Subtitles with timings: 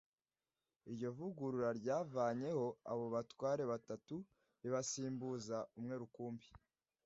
[0.89, 4.15] iryo vugurura ryavanyeho abo batware batatu
[4.61, 6.47] ribasimbuza umwe rukumbi,